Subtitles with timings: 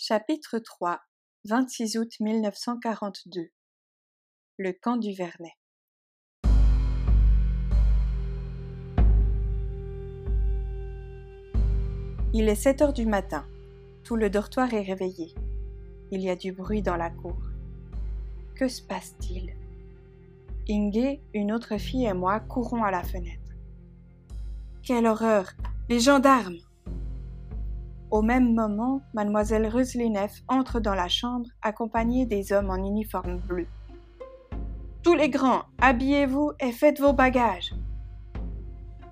[0.00, 1.00] Chapitre 3
[1.46, 3.48] 26 août 1942
[4.56, 5.50] Le camp du Vernet
[12.32, 13.44] Il est sept heures du matin.
[14.04, 15.34] Tout le dortoir est réveillé.
[16.12, 17.42] Il y a du bruit dans la cour.
[18.54, 19.56] Que se passe-t-il?
[20.70, 23.52] Inge, une autre fille et moi courons à la fenêtre.
[24.84, 25.54] Quelle horreur
[25.88, 26.60] Les gendarmes
[28.10, 33.66] au même moment, mademoiselle Ruslinef entre dans la chambre accompagnée des hommes en uniforme bleu.
[35.02, 37.74] Tous les grands, habillez-vous et faites vos bagages.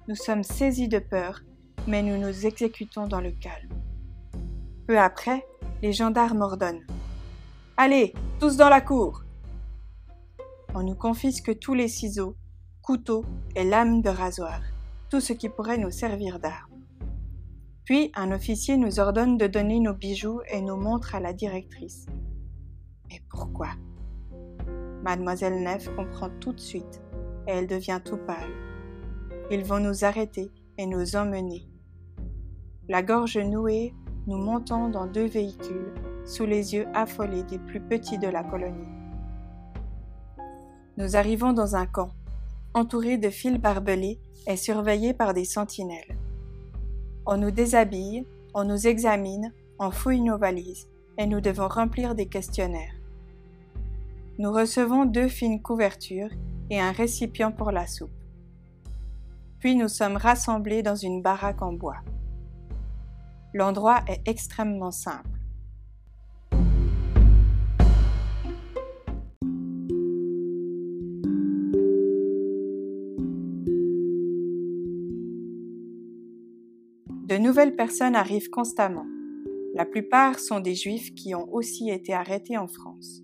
[0.09, 1.41] Nous sommes saisis de peur,
[1.87, 3.69] mais nous nous exécutons dans le calme.
[4.87, 5.47] Peu après,
[5.83, 6.87] les gendarmes ordonnent.
[7.77, 9.25] Allez, tous dans la cour.
[10.75, 12.37] On nous confisque tous les ciseaux,
[12.83, 14.61] couteaux et lames de rasoir,
[15.11, 16.76] tout ce qui pourrait nous servir d'arme.
[17.87, 22.07] Puis un officier nous ordonne de donner nos bijoux et nos montres à la directrice.
[23.09, 23.69] Mais pourquoi?
[25.05, 27.01] Mademoiselle Neff comprend tout de suite
[27.47, 28.51] et elle devient tout pâle.
[29.53, 31.69] Ils vont nous arrêter et nous emmener.
[32.89, 33.95] La gorge nouée,
[34.27, 38.89] nous montons dans deux véhicules sous les yeux affolés des plus petits de la colonie.
[40.97, 42.11] Nous arrivons dans un camp,
[42.75, 46.19] entouré de fils barbelés et surveillé par des sentinelles.
[47.29, 48.25] On nous déshabille,
[48.55, 50.87] on nous examine, on fouille nos valises
[51.19, 52.95] et nous devons remplir des questionnaires.
[54.39, 56.31] Nous recevons deux fines couvertures
[56.71, 58.13] et un récipient pour la soupe.
[59.59, 62.03] Puis nous sommes rassemblés dans une baraque en bois.
[63.55, 65.36] L'endroit est extrêmement simple.
[77.37, 79.05] De nouvelles personnes arrivent constamment.
[79.75, 83.21] La plupart sont des juifs qui ont aussi été arrêtés en France.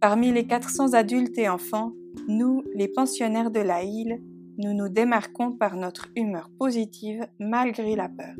[0.00, 1.92] Parmi les 400 adultes et enfants,
[2.26, 4.20] nous, les pensionnaires de la île,
[4.58, 8.34] nous nous démarquons par notre humeur positive malgré la peur.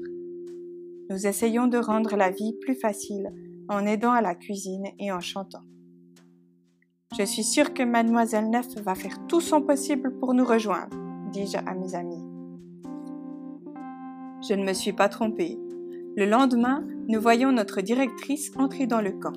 [1.08, 3.32] Nous essayons de rendre la vie plus facile
[3.68, 5.62] en aidant à la cuisine et en chantant.
[7.16, 10.96] Je suis sûre que mademoiselle Neuf va faire tout son possible pour nous rejoindre,
[11.30, 12.27] dis-je à mes amis.
[14.46, 15.58] Je ne me suis pas trompée.
[16.16, 19.32] Le lendemain, nous voyons notre directrice entrer dans le camp.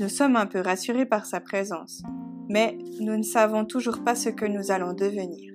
[0.00, 2.02] Nous sommes un peu rassurés par sa présence,
[2.48, 5.52] mais nous ne savons toujours pas ce que nous allons devenir.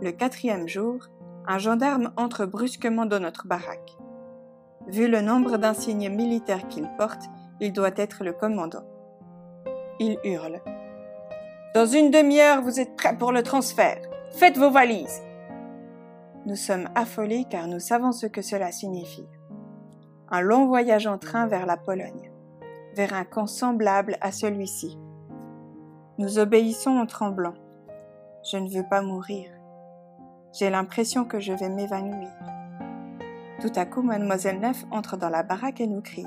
[0.00, 1.08] Le quatrième jour,
[1.48, 3.96] un gendarme entre brusquement dans notre baraque.
[4.86, 7.22] Vu le nombre d'insignes militaires qu'il porte,
[7.60, 8.91] il doit être le commandant.
[10.04, 10.60] Il hurle.
[11.76, 14.00] Dans une demi-heure, vous êtes prêts pour le transfert.
[14.32, 15.22] Faites vos valises.
[16.44, 19.28] Nous sommes affolés car nous savons ce que cela signifie.
[20.28, 22.32] Un long voyage en train vers la Pologne,
[22.96, 24.98] vers un camp semblable à celui-ci.
[26.18, 27.54] Nous obéissons en tremblant.
[28.50, 29.50] Je ne veux pas mourir.
[30.52, 32.32] J'ai l'impression que je vais m'évanouir.
[33.60, 36.26] Tout à coup, mademoiselle Neuf entre dans la baraque et nous crie.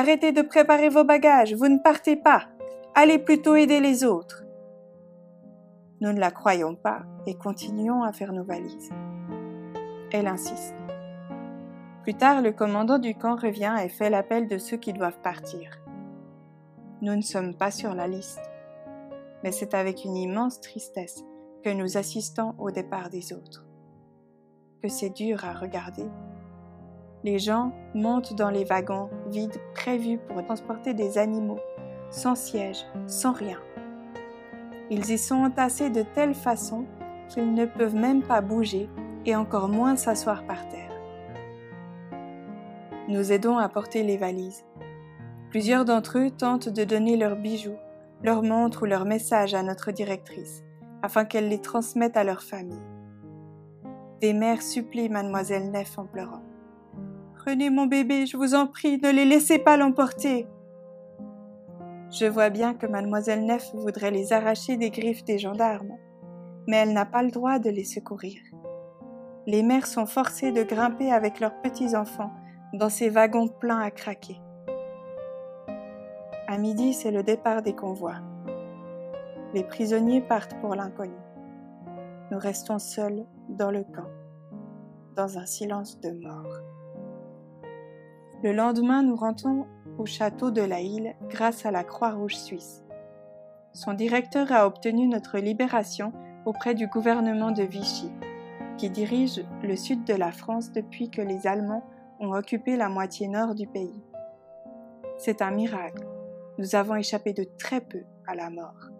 [0.00, 2.44] Arrêtez de préparer vos bagages, vous ne partez pas.
[2.94, 4.46] Allez plutôt aider les autres.
[6.00, 8.88] Nous ne la croyons pas et continuons à faire nos valises.
[10.10, 10.74] Elle insiste.
[12.02, 15.70] Plus tard, le commandant du camp revient et fait l'appel de ceux qui doivent partir.
[17.02, 18.50] Nous ne sommes pas sur la liste,
[19.44, 21.22] mais c'est avec une immense tristesse
[21.62, 23.66] que nous assistons au départ des autres.
[24.82, 26.06] Que c'est dur à regarder
[27.24, 31.60] les gens montent dans les wagons vides prévus pour transporter des animaux,
[32.10, 33.58] sans siège, sans rien.
[34.90, 36.84] Ils y sont entassés de telle façon
[37.28, 38.88] qu'ils ne peuvent même pas bouger
[39.26, 40.90] et encore moins s'asseoir par terre.
[43.08, 44.64] Nous aidons à porter les valises.
[45.50, 47.76] Plusieurs d'entre eux tentent de donner leurs bijoux,
[48.22, 50.62] leurs montres ou leurs messages à notre directrice,
[51.02, 52.82] afin qu'elle les transmette à leur famille.
[54.20, 56.42] Des mères supplient mademoiselle Neff en pleurant.
[57.44, 60.46] Prenez mon bébé, je vous en prie, ne les laissez pas l'emporter.
[62.10, 65.96] Je vois bien que mademoiselle Neff voudrait les arracher des griffes des gendarmes,
[66.68, 68.38] mais elle n'a pas le droit de les secourir.
[69.46, 72.30] Les mères sont forcées de grimper avec leurs petits-enfants
[72.74, 74.38] dans ces wagons pleins à craquer.
[76.46, 78.16] À midi, c'est le départ des convois.
[79.54, 81.16] Les prisonniers partent pour l'inconnu.
[82.30, 84.10] Nous restons seuls dans le camp,
[85.16, 86.79] dans un silence de mort.
[88.42, 89.66] Le lendemain, nous rentrons
[89.98, 92.82] au château de la Île grâce à la Croix-Rouge suisse.
[93.74, 96.12] son directeur a obtenu notre libération
[96.46, 98.10] auprès du gouvernement de Vichy,
[98.78, 101.84] qui dirige le sud de la France depuis que les Allemands
[102.18, 104.02] ont occupé la moitié nord du pays.
[105.18, 106.06] C'est un miracle.
[106.56, 108.90] Nous avons échappé de très peu à la mort.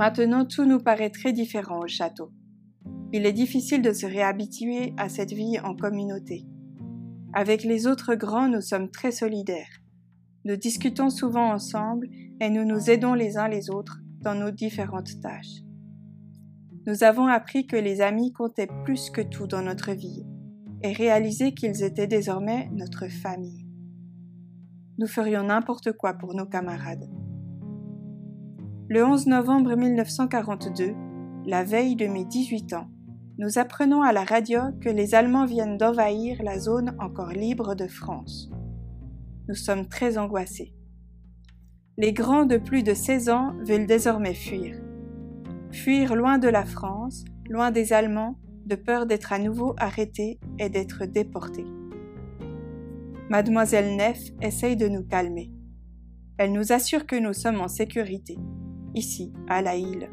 [0.00, 2.32] Maintenant, tout nous paraît très différent au château.
[3.12, 6.46] Il est difficile de se réhabituer à cette vie en communauté.
[7.34, 9.82] Avec les autres grands, nous sommes très solidaires.
[10.46, 12.08] Nous discutons souvent ensemble
[12.40, 15.60] et nous nous aidons les uns les autres dans nos différentes tâches.
[16.86, 20.24] Nous avons appris que les amis comptaient plus que tout dans notre vie
[20.82, 23.66] et réalisé qu'ils étaient désormais notre famille.
[24.96, 27.19] Nous ferions n'importe quoi pour nos camarades.
[28.92, 30.96] Le 11 novembre 1942,
[31.46, 32.88] la veille de mes 18 ans,
[33.38, 37.86] nous apprenons à la radio que les Allemands viennent d'envahir la zone encore libre de
[37.86, 38.50] France.
[39.48, 40.74] Nous sommes très angoissés.
[41.98, 44.74] Les grands de plus de 16 ans veulent désormais fuir.
[45.70, 50.68] Fuir loin de la France, loin des Allemands, de peur d'être à nouveau arrêtés et
[50.68, 51.66] d'être déportés.
[53.28, 55.52] Mademoiselle Neff essaye de nous calmer.
[56.38, 58.36] Elle nous assure que nous sommes en sécurité
[58.94, 60.08] ici, à la île.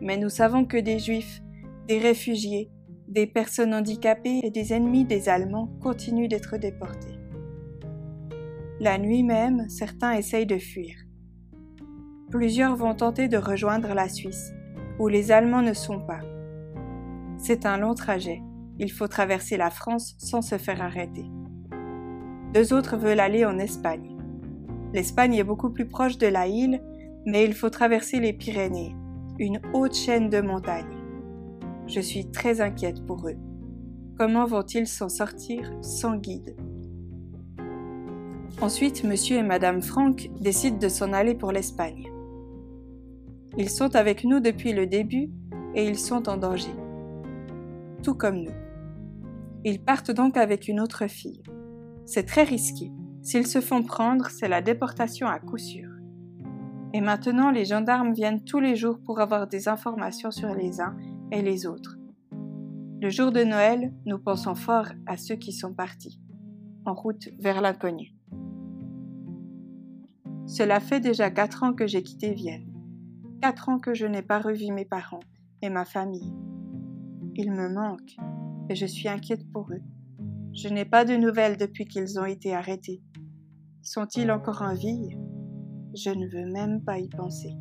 [0.00, 1.42] Mais nous savons que des Juifs,
[1.88, 2.70] des réfugiés,
[3.08, 7.18] des personnes handicapées et des ennemis des Allemands continuent d'être déportés.
[8.80, 10.94] La nuit même, certains essayent de fuir.
[12.30, 14.52] Plusieurs vont tenter de rejoindre la Suisse,
[14.98, 16.20] où les Allemands ne sont pas.
[17.38, 18.42] C'est un long trajet.
[18.78, 21.24] Il faut traverser la France sans se faire arrêter.
[22.52, 24.16] Deux autres veulent aller en Espagne.
[24.92, 26.82] L'Espagne est beaucoup plus proche de la île
[27.26, 28.94] mais il faut traverser les Pyrénées,
[29.38, 30.96] une haute chaîne de montagnes.
[31.88, 33.36] Je suis très inquiète pour eux.
[34.16, 36.56] Comment vont-ils s'en sortir sans guide?
[38.60, 42.10] Ensuite, monsieur et madame Franck décident de s'en aller pour l'Espagne.
[43.58, 45.30] Ils sont avec nous depuis le début
[45.74, 46.74] et ils sont en danger.
[48.02, 48.54] Tout comme nous.
[49.64, 51.42] Ils partent donc avec une autre fille.
[52.06, 52.92] C'est très risqué.
[53.20, 55.85] S'ils se font prendre, c'est la déportation à coup sûr.
[56.96, 60.96] Et maintenant, les gendarmes viennent tous les jours pour avoir des informations sur les uns
[61.30, 61.98] et les autres.
[63.02, 66.18] Le jour de Noël, nous pensons fort à ceux qui sont partis,
[66.86, 68.14] en route vers l'inconnu.
[70.46, 72.72] Cela fait déjà quatre ans que j'ai quitté Vienne.
[73.42, 75.20] Quatre ans que je n'ai pas revu mes parents
[75.60, 76.32] et ma famille.
[77.34, 78.16] Ils me manquent
[78.70, 79.82] et je suis inquiète pour eux.
[80.54, 83.02] Je n'ai pas de nouvelles depuis qu'ils ont été arrêtés.
[83.82, 85.10] Sont-ils encore en vie?
[85.96, 87.56] Je ne veux même pas y penser.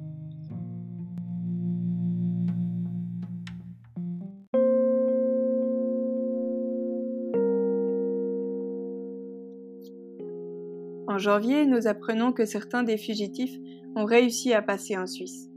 [11.08, 13.58] En janvier, nous apprenons que certains des fugitifs
[13.96, 15.50] ont réussi à passer en Suisse.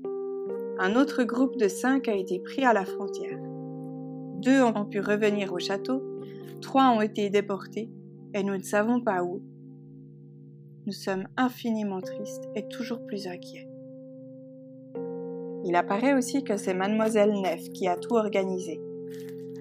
[0.79, 3.41] Un autre groupe de cinq a été pris à la frontière.
[4.41, 6.01] Deux ont pu revenir au château,
[6.61, 7.91] trois ont été déportés,
[8.35, 9.43] et nous ne savons pas où,
[10.89, 13.69] nous sommes infiniment tristes et toujours plus inquiets.
[15.67, 18.81] Il apparaît aussi que c'est mademoiselle Neff qui a tout organisé.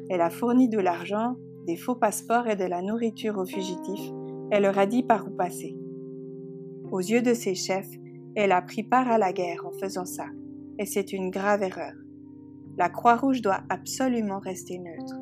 [0.09, 1.35] Elle a fourni de l'argent,
[1.65, 4.09] des faux passeports et de la nourriture aux fugitifs,
[4.51, 5.75] elle leur a dit par où passer.
[6.93, 7.91] Aux yeux de ses chefs,
[8.37, 10.27] elle a pris part à la guerre en faisant ça,
[10.79, 11.91] et c'est une grave erreur.
[12.77, 15.15] La Croix-Rouge doit absolument rester neutre.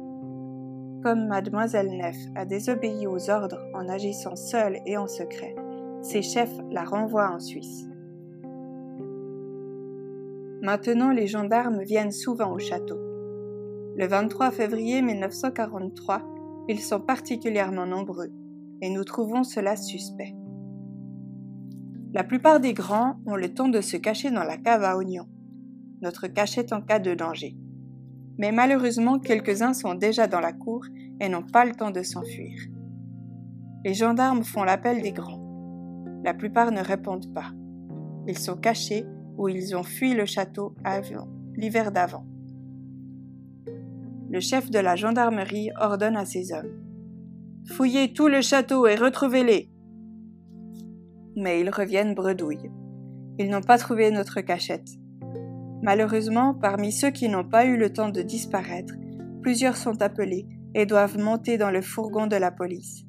[1.01, 5.56] Comme mademoiselle Neff a désobéi aux ordres en agissant seule et en secret,
[6.05, 7.88] ses chefs la renvoient en Suisse.
[10.62, 12.97] Maintenant, les gendarmes viennent souvent au château.
[13.97, 16.21] Le 23 février 1943,
[16.69, 18.31] ils sont particulièrement nombreux
[18.81, 20.35] et nous trouvons cela suspect.
[22.13, 25.27] La plupart des grands ont le temps de se cacher dans la cave à oignons,
[26.01, 27.57] notre cachette en cas de danger.
[28.38, 30.85] Mais malheureusement, quelques-uns sont déjà dans la cour
[31.19, 32.59] et n'ont pas le temps de s'enfuir.
[33.83, 35.45] Les gendarmes font l'appel des grands.
[36.25, 37.51] La plupart ne répondent pas.
[38.27, 39.05] Ils sont cachés
[39.38, 40.74] ou ils ont fui le château
[41.55, 42.25] l'hiver d'avant.
[44.32, 46.82] Le chef de la gendarmerie ordonne à ses hommes
[47.67, 49.70] Fouillez tout le château et retrouvez-les.
[51.36, 52.72] Mais ils reviennent bredouilles.
[53.38, 54.89] Ils n'ont pas trouvé notre cachette.
[55.84, 58.96] Malheureusement, parmi ceux qui n'ont pas eu le temps de disparaître,
[59.44, 63.03] plusieurs sont appelés et doivent monter dans le fourgon de la police.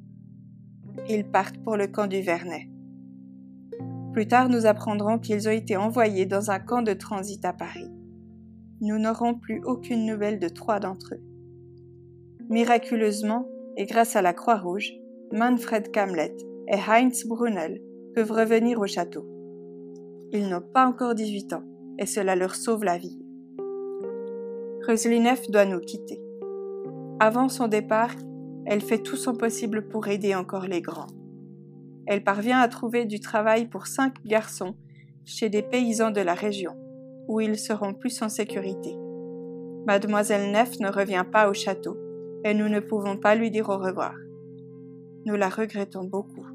[1.09, 2.69] Ils partent pour le camp du Vernet.
[4.17, 7.87] Plus tard, nous apprendrons qu'ils ont été envoyés dans un camp de transit à Paris.
[8.81, 11.21] Nous n'aurons plus aucune nouvelle de trois d'entre eux.
[12.49, 14.91] Miraculeusement, et grâce à la Croix-Rouge,
[15.31, 16.35] Manfred Kamlet
[16.67, 17.79] et Heinz Brunel
[18.15, 19.23] peuvent revenir au château.
[20.31, 21.63] Ils n'ont pas encore 18 ans
[21.99, 23.19] et cela leur sauve la vie.
[24.87, 26.19] Roslinef doit nous quitter.
[27.19, 28.15] Avant son départ,
[28.65, 31.05] elle fait tout son possible pour aider encore les grands.
[32.07, 34.75] Elle parvient à trouver du travail pour cinq garçons
[35.25, 36.71] chez des paysans de la région,
[37.27, 38.95] où ils seront plus en sécurité.
[39.85, 41.97] Mademoiselle Neff ne revient pas au château,
[42.45, 44.15] et nous ne pouvons pas lui dire au revoir.
[45.25, 46.45] Nous la regrettons beaucoup.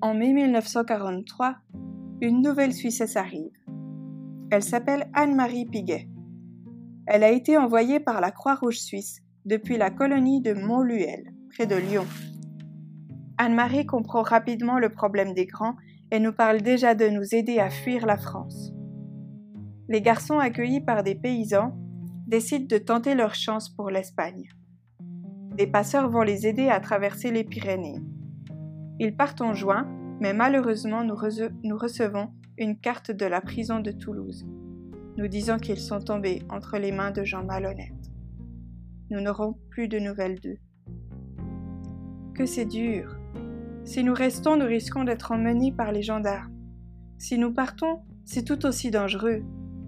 [0.00, 1.56] En mai 1943,
[2.20, 3.63] une nouvelle Suissesse arrive.
[4.54, 6.08] Elle s'appelle Anne-Marie Piguet.
[7.08, 11.74] Elle a été envoyée par la Croix-Rouge suisse depuis la colonie de Montluel, près de
[11.74, 12.06] Lyon.
[13.36, 15.74] Anne-Marie comprend rapidement le problème des grands
[16.12, 18.72] et nous parle déjà de nous aider à fuir la France.
[19.88, 21.76] Les garçons accueillis par des paysans
[22.28, 24.50] décident de tenter leur chance pour l'Espagne.
[25.56, 28.02] Des passeurs vont les aider à traverser les Pyrénées.
[29.00, 29.88] Ils partent en juin,
[30.20, 31.16] mais malheureusement nous,
[31.64, 34.46] nous recevons une carte de la prison de Toulouse,
[35.16, 38.10] nous disant qu'ils sont tombés entre les mains de gens malhonnêtes.
[39.10, 40.58] Nous n'aurons plus de nouvelles d'eux.
[42.34, 43.16] Que c'est dur.
[43.84, 46.52] Si nous restons, nous risquons d'être emmenés par les gendarmes.
[47.18, 49.42] Si nous partons, c'est tout aussi dangereux.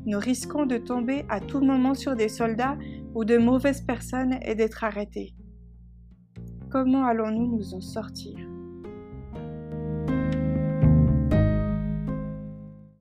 [0.04, 2.78] Nous risquons de tomber à tout moment sur des soldats
[3.14, 5.34] ou de mauvaises personnes et d'être arrêtés.
[6.70, 8.45] Comment allons-nous nous en sortir?